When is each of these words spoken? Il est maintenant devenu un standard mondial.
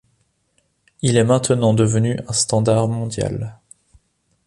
Il 1.03 1.15
est 1.15 1.23
maintenant 1.23 1.75
devenu 1.75 2.17
un 2.27 2.33
standard 2.33 2.87
mondial. 2.87 3.59